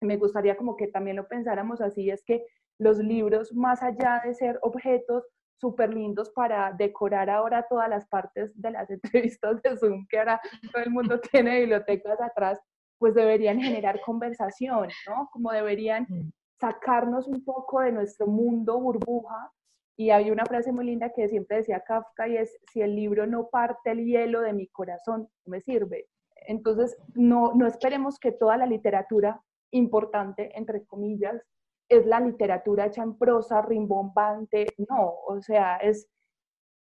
[0.00, 2.46] Me gustaría como que también lo pensáramos así, es que
[2.78, 5.26] los libros, más allá de ser objetos
[5.60, 10.40] súper lindos para decorar ahora todas las partes de las entrevistas de Zoom, que ahora
[10.72, 12.58] todo el mundo tiene bibliotecas atrás,
[13.00, 15.28] pues deberían generar conversación, ¿no?
[15.32, 16.30] Como deberían mm.
[16.60, 19.50] sacarnos un poco de nuestro mundo burbuja.
[19.96, 23.26] Y hay una frase muy linda que siempre decía Kafka y es, si el libro
[23.26, 26.08] no parte el hielo de mi corazón, no me sirve.
[26.46, 31.42] Entonces, no, no esperemos que toda la literatura importante, entre comillas,
[31.88, 36.08] es la literatura hecha en prosa, rimbombante, no, o sea, es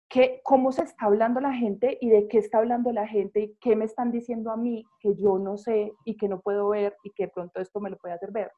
[0.09, 3.55] que, cómo se está hablando la gente y de qué está hablando la gente y
[3.59, 6.95] qué me están diciendo a mí que yo no sé y que no puedo ver
[7.03, 8.51] y que pronto esto me lo puede hacer ver.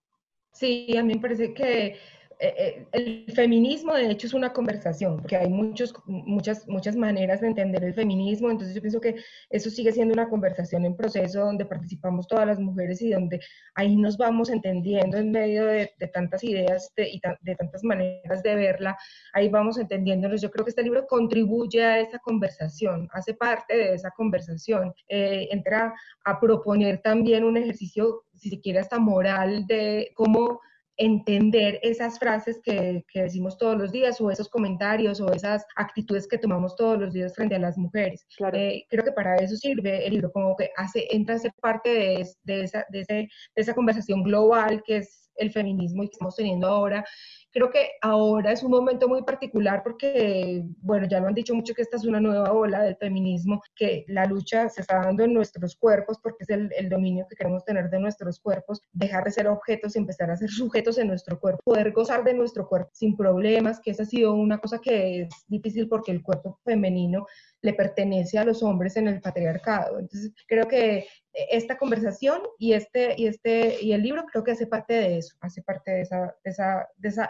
[0.51, 1.97] Sí, a mí me parece que
[2.39, 7.41] eh, eh, el feminismo de hecho es una conversación, porque hay muchos, muchas, muchas maneras
[7.41, 9.15] de entender el feminismo, entonces yo pienso que
[9.49, 13.39] eso sigue siendo una conversación en proceso donde participamos todas las mujeres y donde
[13.75, 18.97] ahí nos vamos entendiendo en medio de, tantas ideas y de tantas maneras de verla,
[19.33, 20.41] ahí vamos entendiéndonos.
[20.41, 25.47] Yo creo que este libro contribuye a esa conversación, hace parte de esa conversación, eh,
[25.51, 25.93] entra
[26.23, 30.59] a proponer también un ejercicio, si se quiere, hasta moral de cómo
[30.97, 36.37] entender esas frases que, decimos todos los días o esos comentarios o esas actitudes que
[36.37, 38.25] tomamos todos los días frente a las mujeres.
[38.53, 41.89] Eh, creo que para eso sirve el libro, como que hace, entra a ser parte
[41.89, 46.67] de, de, esa, de esa conversación global que es el feminismo y que estamos teniendo
[46.67, 47.05] ahora.
[47.51, 51.73] Creo que ahora es un momento muy particular porque, bueno, ya lo han dicho mucho
[51.73, 55.33] que esta es una nueva ola del feminismo, que la lucha se está dando en
[55.33, 59.31] nuestros cuerpos porque es el, el dominio que queremos tener de nuestros cuerpos, dejar de
[59.31, 62.89] ser objetos y empezar a ser sujetos en nuestro cuerpo, poder gozar de nuestro cuerpo
[62.93, 67.25] sin problemas, que esa ha sido una cosa que es difícil porque el cuerpo femenino
[67.65, 69.99] le pertenece a los hombres en el patriarcado.
[69.99, 74.67] Entonces, creo que esta conversación y este y este y el libro creo que hace
[74.67, 76.87] parte de eso, hace parte de esa, esa,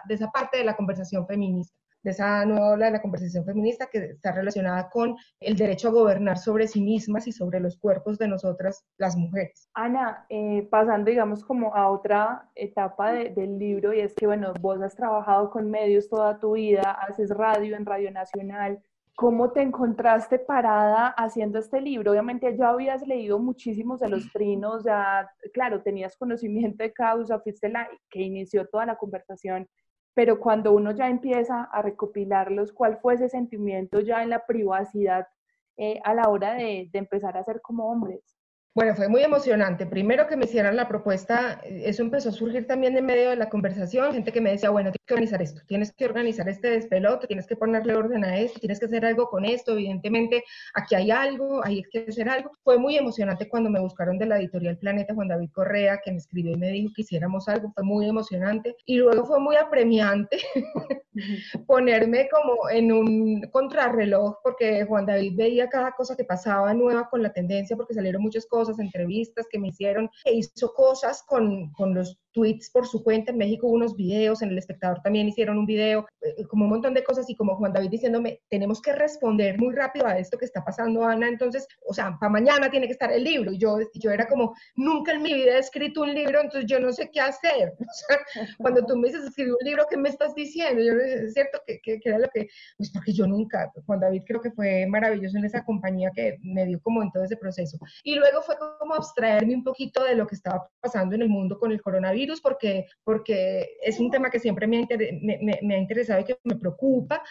[0.09, 3.97] esa parte de la conversación feminista de esa nueva ola de la conversación feminista que
[4.11, 8.27] está relacionada con el derecho a gobernar sobre sí mismas y sobre los cuerpos de
[8.27, 9.67] nosotras, las mujeres.
[9.73, 14.79] Ana, eh, pasando, digamos, como a otra etapa del libro, y es que, bueno, vos
[14.83, 18.83] has trabajado con medios toda tu vida, haces radio en Radio Nacional,
[19.15, 22.11] ¿Cómo te encontraste parada haciendo este libro?
[22.11, 27.69] Obviamente ya habías leído muchísimos de los trinos, ya, claro, tenías conocimiento de causa, fuiste
[27.69, 29.69] la que inició toda la conversación,
[30.13, 35.27] pero cuando uno ya empieza a recopilarlos, ¿cuál fue ese sentimiento ya en la privacidad
[35.77, 38.34] eh, a la hora de, de empezar a ser como hombres?
[38.75, 39.85] Bueno, fue muy emocionante.
[39.85, 43.47] Primero que me hicieran la propuesta, eso empezó a surgir también en medio de la
[43.47, 47.25] conversación, gente que me decía, bueno, tienes que organizar esto, tienes que organizar este despelote,
[47.25, 51.09] tienes que ponerle orden a esto, tienes que hacer algo con esto, evidentemente aquí hay
[51.09, 52.51] algo, hay que hacer algo.
[52.65, 56.17] Fue muy emocionante cuando me buscaron de la editorial Planeta Juan David Correa, que me
[56.17, 58.75] escribió y me dijo que hiciéramos algo, fue muy emocionante.
[58.85, 60.37] Y luego fue muy apremiante
[61.65, 67.23] ponerme como en un contrarreloj, porque Juan David veía cada cosa que pasaba nueva con
[67.23, 71.93] la tendencia, porque salieron muchas cosas entrevistas que me hicieron, e hizo cosas con, con
[71.93, 73.31] los tweets por su cuenta.
[73.31, 76.93] En México unos videos, en El Espectador también hicieron un video, eh, como un montón
[76.93, 80.45] de cosas y como Juan David diciéndome, tenemos que responder muy rápido a esto que
[80.45, 81.29] está pasando, Ana.
[81.29, 83.53] Entonces, o sea, para mañana tiene que estar el libro.
[83.53, 86.79] Y yo, yo era como, nunca en mi vida he escrito un libro, entonces yo
[86.79, 87.73] no sé qué hacer.
[88.57, 90.83] Cuando tú me dices escribir un libro, ¿qué me estás diciendo?
[90.83, 94.41] Yo, es cierto que, que, era lo que, pues porque yo nunca, Juan David creo
[94.41, 97.77] que fue maravilloso en esa compañía que me dio como en todo ese proceso.
[98.03, 101.57] Y luego fue como abstraerme un poquito de lo que estaba pasando en el mundo
[101.57, 104.87] con el coronavirus, porque, porque es un tema que siempre me ha,
[105.61, 107.21] me, ha interesado y que me preocupa.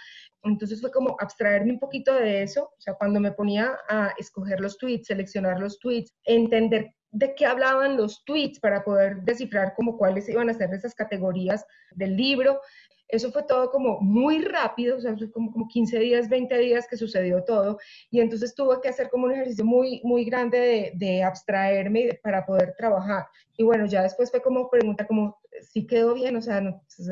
[0.42, 4.60] Entonces fue como abstraerme un poquito de eso, o sea, cuando me ponía a escoger
[4.60, 9.96] los tweets, seleccionar los tweets, entender de qué hablaban los tweets para poder descifrar como
[9.96, 12.60] cuáles iban a ser esas categorías del libro.
[13.06, 16.96] Eso fue todo como muy rápido, o sea, como, como 15 días, 20 días que
[16.96, 17.78] sucedió todo.
[18.10, 22.44] Y entonces tuve que hacer como un ejercicio muy, muy grande de, de abstraerme para
[22.44, 23.26] poder trabajar.
[23.56, 26.34] Y bueno, ya después fue como pregunta como, si quedó bien?
[26.36, 27.04] O sea, no, si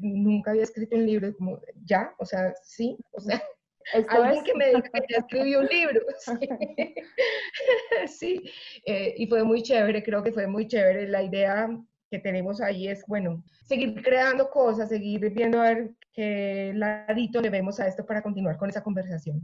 [0.00, 3.40] nunca había escrito un libro, como, ya, o sea, sí, o sea,
[4.08, 6.00] alguien que me dijo que ya escribí un libro.
[8.06, 8.50] Sí,
[8.84, 11.08] eh, y fue muy chévere, creo que fue muy chévere.
[11.08, 11.68] La idea
[12.10, 17.50] que tenemos ahí es, bueno, seguir creando cosas, seguir viendo a ver qué ladito le
[17.50, 19.40] vemos a esto para continuar con esa conversación.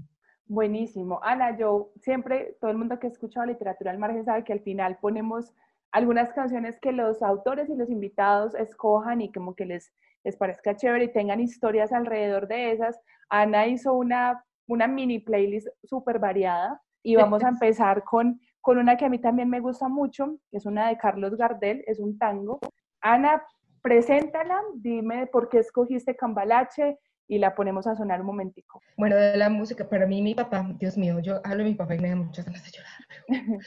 [0.46, 1.20] Buenísimo.
[1.22, 4.60] Ana, yo siempre, todo el mundo que ha escuchado literatura al margen sabe que al
[4.60, 5.52] final ponemos
[5.92, 9.92] algunas canciones que los autores y los invitados escojan y como que les,
[10.24, 13.00] les parezca chévere y tengan historias alrededor de esas.
[13.32, 18.96] Ana hizo una, una mini playlist súper variada y vamos a empezar con con una
[18.96, 22.16] que a mí también me gusta mucho, que es una de Carlos Gardel, es un
[22.16, 22.60] tango.
[23.00, 23.42] Ana,
[23.82, 28.80] preséntala, dime por qué escogiste Cambalache y la ponemos a sonar un momentico.
[28.96, 31.96] Bueno, de la música, para mí mi papá, Dios mío, yo hablo de mi papá
[31.96, 33.28] y me da muchas ganas de llorar.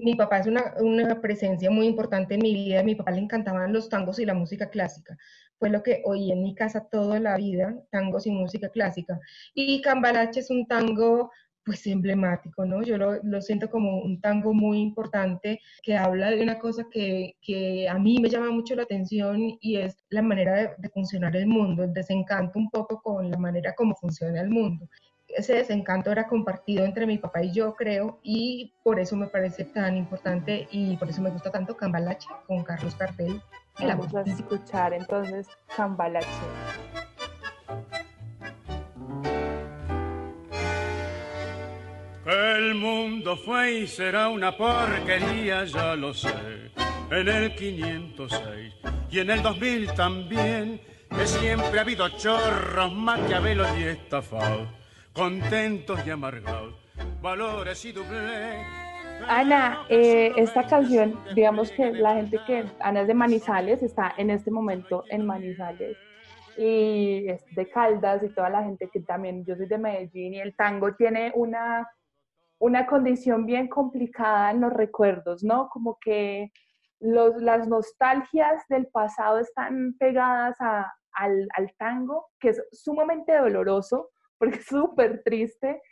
[0.00, 3.20] mi papá es una, una presencia muy importante en mi vida, a mi papá le
[3.20, 5.16] encantaban los tangos y la música clásica
[5.58, 9.18] fue lo que oí en mi casa toda la vida, tangos y música clásica.
[9.54, 11.30] Y Cambalache es un tango
[11.64, 12.82] pues emblemático, ¿no?
[12.82, 17.36] Yo lo, lo, siento como un tango muy importante que habla de una cosa que,
[17.40, 21.46] que a mí me llama mucho la atención y es la manera de, funcionar el
[21.46, 24.88] mundo, el desencanto un poco con la manera como funciona el mundo.
[25.26, 29.64] Ese desencanto era compartido entre mi papá y yo, creo, y por eso me parece
[29.64, 33.40] tan importante y por eso me gusta tanto Cambalache con Carlos Cartel.
[33.78, 36.28] Vamos a escuchar entonces Cambalache.
[42.26, 46.72] El mundo fue y será una porquería, ya lo sé.
[47.10, 48.74] En el 506
[49.10, 54.68] y en el 2000 también, que siempre ha habido chorros, maquiavelos y estafados,
[55.12, 56.74] contentos y amargados,
[57.20, 58.83] valores y doble.
[59.28, 64.30] Ana, eh, esta canción, digamos que la gente que, Ana es de Manizales, está en
[64.30, 65.96] este momento en Manizales
[66.56, 70.40] y es de Caldas y toda la gente que también, yo soy de Medellín y
[70.40, 71.88] el tango tiene una
[72.64, 75.68] una condición bien complicada en los recuerdos, ¿no?
[75.68, 76.50] Como que
[76.98, 84.58] los, las nostalgias del pasado están pegadas al, al, tango, que es sumamente doloroso, porque
[84.58, 85.82] es súper triste,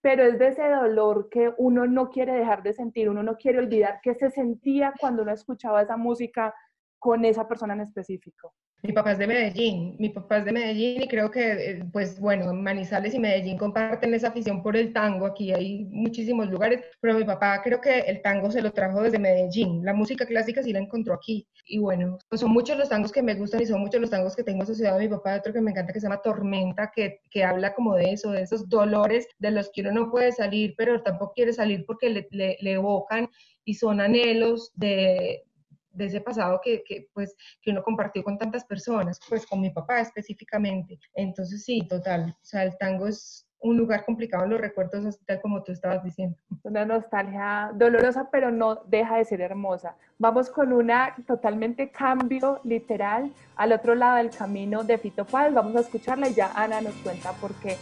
[0.00, 3.58] pero es de ese dolor que uno no quiere dejar de sentir, uno no quiere
[3.58, 6.54] olvidar que se sentía cuando uno escuchaba esa música
[6.98, 8.54] con esa persona en específico.
[8.80, 12.20] Mi papá es de Medellín, mi papá es de Medellín y creo que, eh, pues
[12.20, 17.18] bueno, Manizales y Medellín comparten esa afición por el tango, aquí hay muchísimos lugares, pero
[17.18, 20.72] mi papá creo que el tango se lo trajo desde Medellín, la música clásica sí
[20.72, 21.48] la encontró aquí.
[21.66, 24.36] Y bueno, pues son muchos los tangos que me gustan y son muchos los tangos
[24.36, 27.20] que tengo asociado a mi papá, otro que me encanta que se llama Tormenta, que,
[27.30, 30.74] que habla como de eso, de esos dolores de los que uno no puede salir,
[30.78, 33.28] pero tampoco quiere salir porque le, le, le evocan
[33.64, 35.47] y son anhelos de,
[35.98, 39.70] de ese pasado que, que, pues, que uno compartió con tantas personas, pues con mi
[39.70, 40.98] papá específicamente.
[41.14, 45.18] Entonces sí, total, o sea, el tango es un lugar complicado en los recuerdos, así
[45.24, 46.36] tal como tú estabas diciendo.
[46.62, 49.96] Una nostalgia dolorosa, pero no deja de ser hermosa.
[50.16, 55.52] Vamos con una totalmente cambio literal al otro lado del camino de Fito Páez.
[55.52, 57.76] Vamos a escucharla y ya Ana nos cuenta por qué.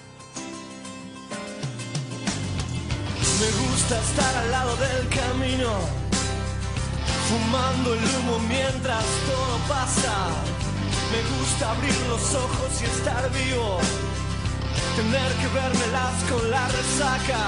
[3.38, 6.06] Me gusta estar al lado del camino
[7.28, 10.14] fumando el humo mientras todo pasa.
[11.12, 13.78] Me gusta abrir los ojos y estar vivo,
[14.96, 17.42] tener que vermelas con la resaca.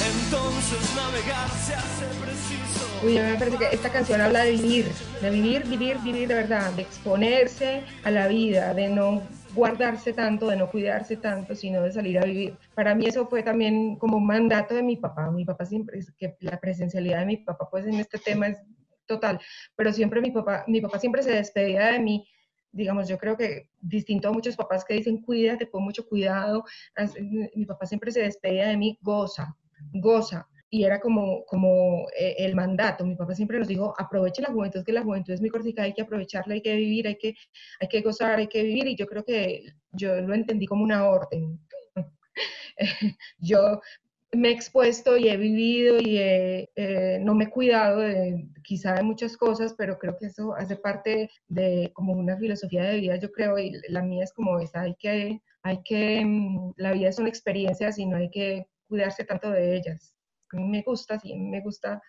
[0.00, 2.86] Entonces navegar se hace preciso.
[3.02, 6.28] Uy, a mí me parece que esta canción habla de vivir, de vivir, vivir, vivir
[6.28, 9.22] de verdad, de exponerse a la vida, de no
[9.54, 12.56] guardarse tanto, de no cuidarse tanto, sino de salir a vivir.
[12.74, 15.30] Para mí eso fue también como un mandato de mi papá.
[15.30, 18.58] Mi papá siempre, que la presencialidad de mi papá pues en este tema es
[19.06, 19.40] total,
[19.74, 22.24] pero siempre mi papá, mi papá siempre se despedía de mí
[22.72, 26.64] digamos, yo creo que distinto a muchos papás que dicen cuídate, pon mucho cuidado,
[27.54, 29.56] mi papá siempre se despedía de mí, goza,
[29.92, 33.04] goza, y era como, como eh, el mandato.
[33.04, 35.92] Mi papá siempre nos dijo, aproveche la juventud, que la juventud es muy cortica, hay
[35.94, 37.34] que aprovecharla, hay que vivir, hay que,
[37.80, 41.08] hay que gozar, hay que vivir, y yo creo que yo lo entendí como una
[41.08, 41.60] orden.
[43.38, 43.80] yo
[44.32, 49.02] me he expuesto y he vivido y eh, no me he cuidado de, quizá de
[49.02, 53.32] muchas cosas, pero creo que eso hace parte de como una filosofía de vida, yo
[53.32, 57.18] creo, y la mía es como esa, hay que, hay que, mm, la vida es
[57.18, 60.14] una experiencia, y no hay que cuidarse tanto de ellas
[60.52, 62.02] a mí me gusta, sí, me gusta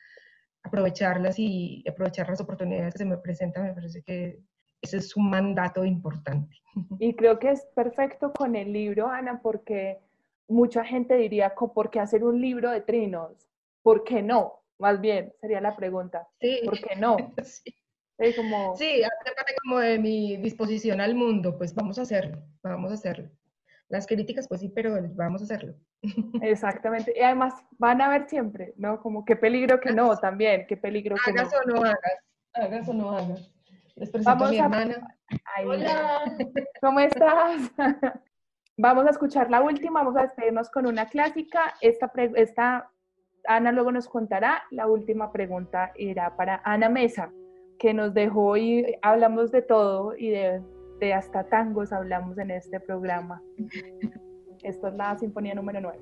[0.64, 4.40] aprovecharlas y aprovechar las oportunidades que se me presentan, me parece que
[4.82, 6.58] ese es un mandato importante.
[7.00, 10.00] Y creo que es perfecto con el libro, Ana, porque
[10.48, 13.50] mucha gente diría, ¿por qué hacer un libro de trinos?
[13.82, 14.64] ¿Por qué no?
[14.80, 16.28] Más bien, sería la pregunta.
[16.40, 16.62] Sí.
[16.66, 17.18] ¿Por qué no?
[18.24, 18.36] Sí.
[18.36, 18.76] como...
[18.76, 22.94] Sí, hace parte como de mi disposición al mundo, pues vamos a hacerlo, vamos a
[22.94, 23.32] hacerlo.
[23.92, 25.76] Las críticas, pues sí, pero vamos a hacerlo.
[26.42, 27.14] Exactamente.
[27.14, 29.02] Y además van a ver siempre, ¿no?
[29.02, 31.42] Como qué peligro que no también, qué peligro que no.
[31.42, 31.98] Hagas o no hagas,
[32.54, 33.52] hagas o no hagas.
[33.98, 35.18] Les presento Vamos a mi hermana.
[35.66, 36.22] Hola.
[36.82, 37.70] ¿Cómo estás?
[38.78, 41.76] Vamos a escuchar la última, vamos a despedirnos con una clásica.
[41.82, 42.90] Esta, esta
[43.46, 44.64] Ana luego nos contará.
[44.72, 47.32] La última pregunta irá para Ana Mesa,
[47.78, 50.64] que nos dejó y hablamos de todo y de,
[51.02, 53.42] de hasta tangos hablamos en este programa.
[54.62, 55.98] Esta es la sinfonía número 9.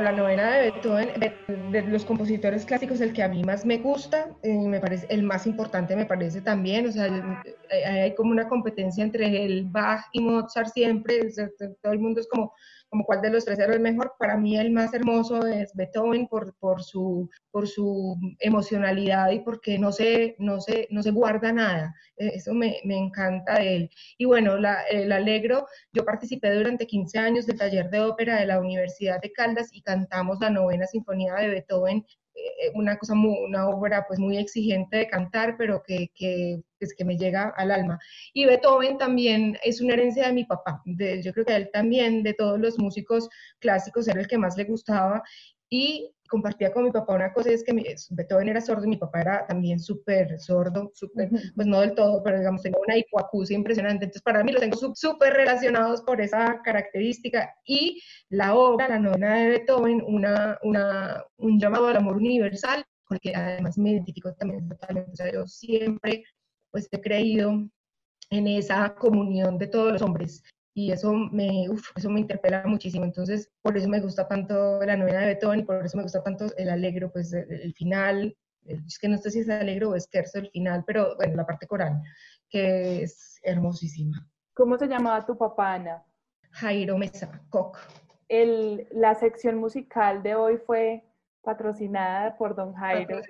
[0.00, 1.10] La novena de Beethoven,
[1.70, 4.27] de, los compositores clásicos, el que a mí más me gusta,
[4.78, 7.08] me parece, el más importante me parece también, o sea,
[7.86, 11.28] hay como una competencia entre el Bach y Mozart siempre,
[11.82, 12.52] todo el mundo es como
[12.90, 14.14] como cuál de los tres era el mejor.
[14.18, 19.78] Para mí el más hermoso es Beethoven por, por, su, por su emocionalidad y porque
[19.78, 21.94] no se, no se, no se guarda nada.
[22.16, 23.90] E, eso me, me encanta de él.
[24.16, 28.46] Y bueno, la, el Alegro, yo participé durante 15 años del taller de ópera de
[28.46, 32.04] la Universidad de Caldas y cantamos la novena sinfonía de Beethoven eh,
[32.74, 37.16] una cosa una obra pues muy exigente de cantar, pero que, que, pues, que me
[37.16, 37.98] llega al alma.
[38.32, 42.22] Y Beethoven también es una herencia de mi papá, de, yo creo que él también,
[42.22, 43.28] de todos los músicos
[43.60, 45.22] clásicos, era el que más le gustaba
[45.70, 47.72] y compartía con mi papá una cosa, es que
[48.10, 52.22] Beethoven era sordo y mi papá era también súper sordo, super, pues no del todo,
[52.22, 54.04] pero digamos, tengo una hipoacusia impresionante.
[54.04, 57.54] Entonces, para mí los tengo súper relacionados por esa característica.
[57.64, 63.34] Y la obra, la novena de Beethoven, una, una, un llamado al amor universal, porque
[63.34, 65.10] además me identifico también totalmente.
[65.12, 66.24] O sea, yo siempre
[66.70, 67.66] pues he creído
[68.30, 70.42] en esa comunión de todos los hombres
[70.78, 73.04] y eso me, uf, eso me interpela muchísimo.
[73.04, 76.22] Entonces, por eso me gusta tanto la novena de Beethoven y por eso me gusta
[76.22, 80.08] tanto el alegro, pues el, final, es que no sé si es alegro o es
[80.08, 82.00] terzo el final, pero bueno, la parte coral,
[82.48, 84.24] que es hermosísima.
[84.54, 86.04] ¿Cómo se llamaba tu papá, Ana?
[86.52, 87.76] Jairo Mesa, Koch.
[88.28, 91.02] El, la sección musical de hoy fue
[91.42, 93.20] patrocinada por don Jairo.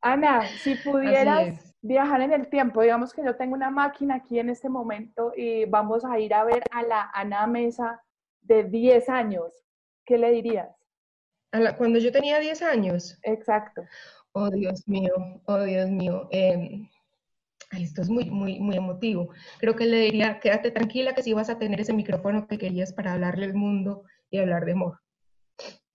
[0.00, 2.80] Ana, si pudieras viajar en el tiempo.
[2.80, 6.44] Digamos que yo tengo una máquina aquí en este momento y vamos a ir a
[6.44, 8.02] ver a la Ana Mesa
[8.40, 9.52] de 10 años.
[10.04, 10.68] ¿Qué le dirías?
[11.76, 13.18] cuando yo tenía 10 años.
[13.22, 13.82] Exacto.
[14.32, 15.12] Oh, Dios mío,
[15.44, 16.26] oh, Dios mío.
[16.30, 16.88] Em,
[17.78, 19.28] esto es muy, muy, muy emotivo.
[19.58, 22.94] Creo que le diría, quédate tranquila que si vas a tener ese micrófono que querías
[22.94, 25.00] para hablarle al mundo y hablar de amor.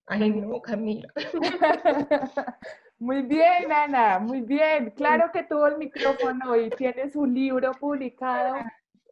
[0.06, 1.12] Ay, no, Camila.
[3.00, 4.90] Muy bien, Ana, muy bien.
[4.90, 8.56] Claro que tuvo el micrófono y tiene su libro publicado,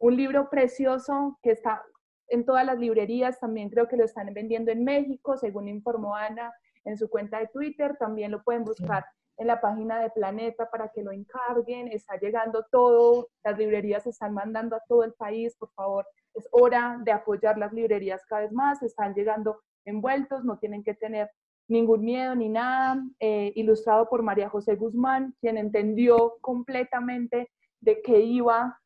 [0.01, 1.81] un libro precioso que está
[2.27, 6.53] en todas las librerías, también creo que lo están vendiendo en México, según informó Ana
[6.83, 9.05] en su cuenta de Twitter, también lo pueden buscar
[9.37, 14.09] en la página de Planeta para que lo encarguen, está llegando todo, las librerías se
[14.09, 18.41] están mandando a todo el país, por favor, es hora de apoyar las librerías cada
[18.41, 21.29] vez más, están llegando envueltos, no tienen que tener
[21.67, 27.51] ningún miedo ni nada, eh, ilustrado por María José Guzmán, quien entendió completamente
[27.81, 28.79] de qué iba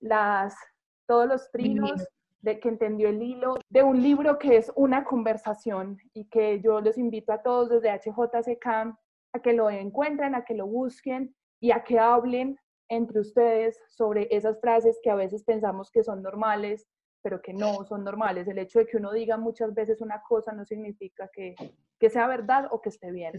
[0.00, 0.54] las,
[1.06, 2.06] todos los trinos,
[2.40, 6.80] de que entendió el hilo, de un libro que es una conversación y que yo
[6.80, 8.66] los invito a todos desde HJCK
[9.32, 12.58] a que lo encuentren, a que lo busquen y a que hablen
[12.88, 16.86] entre ustedes sobre esas frases que a veces pensamos que son normales,
[17.28, 18.48] pero que no son normales.
[18.48, 21.54] El hecho de que uno diga muchas veces una cosa no significa que,
[22.00, 23.34] que sea verdad o que esté bien.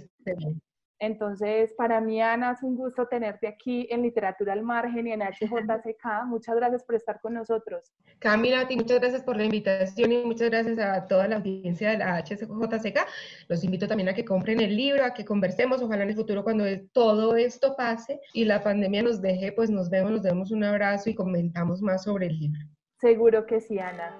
[0.99, 5.21] Entonces, para mí, Ana, es un gusto tenerte aquí en Literatura al Margen y en
[5.21, 6.25] HJCK.
[6.27, 7.91] Muchas gracias por estar con nosotros.
[8.19, 12.21] Camila, muchas gracias por la invitación y muchas gracias a toda la audiencia de la
[12.21, 12.99] HJCK.
[13.47, 16.43] Los invito también a que compren el libro, a que conversemos, ojalá en el futuro
[16.43, 20.63] cuando todo esto pase y la pandemia nos deje, pues nos vemos, nos demos un
[20.63, 22.59] abrazo y comentamos más sobre el libro.
[22.99, 24.17] Seguro que sí, Ana.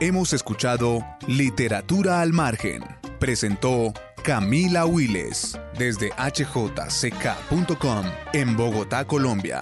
[0.00, 2.84] Hemos escuchado Literatura al Margen.
[3.18, 9.60] Presentó Camila Wiles desde hjck.com en Bogotá, Colombia.